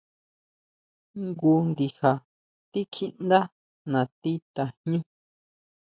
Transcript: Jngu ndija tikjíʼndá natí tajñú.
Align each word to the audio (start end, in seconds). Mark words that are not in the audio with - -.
Jngu 1.23 1.51
ndija 1.69 2.11
tikjíʼndá 2.71 3.39
natí 3.91 4.31
tajñú. 4.55 4.99